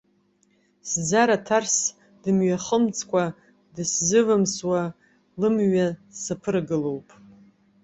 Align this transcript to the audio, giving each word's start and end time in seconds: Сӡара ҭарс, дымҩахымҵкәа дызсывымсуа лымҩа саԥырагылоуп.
Сӡара 0.89 1.37
ҭарс, 1.45 1.77
дымҩахымҵкәа 2.23 3.23
дызсывымсуа 3.75 4.81
лымҩа 5.39 5.87
саԥырагылоуп. 6.21 7.07